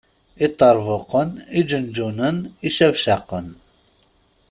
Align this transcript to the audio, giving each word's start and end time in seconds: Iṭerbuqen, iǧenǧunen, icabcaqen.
Iṭerbuqen, 0.45 1.29
iǧenǧunen, 1.59 2.37
icabcaqen. 2.67 3.47